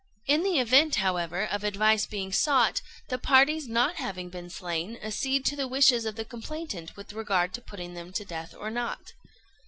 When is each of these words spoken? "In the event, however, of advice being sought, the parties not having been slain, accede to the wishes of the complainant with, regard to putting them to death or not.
"In 0.25 0.41
the 0.41 0.57
event, 0.59 0.95
however, 0.95 1.45
of 1.45 1.63
advice 1.63 2.07
being 2.07 2.31
sought, 2.33 2.81
the 3.09 3.19
parties 3.19 3.67
not 3.67 3.97
having 3.97 4.29
been 4.31 4.49
slain, 4.49 4.97
accede 4.99 5.45
to 5.45 5.55
the 5.55 5.67
wishes 5.67 6.05
of 6.05 6.15
the 6.15 6.25
complainant 6.25 6.97
with, 6.97 7.13
regard 7.13 7.53
to 7.53 7.61
putting 7.61 7.93
them 7.93 8.11
to 8.13 8.25
death 8.25 8.55
or 8.59 8.71
not. 8.71 9.13